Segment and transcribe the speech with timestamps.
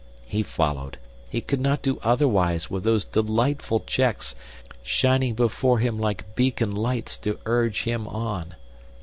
[0.25, 0.97] He followed.
[1.29, 4.33] He could not do otherwise with those delightful checks
[4.81, 8.55] shining before him like beacon lights to urge him on.